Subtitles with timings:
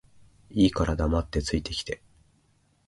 [0.49, 2.01] いいから黙って着いて来て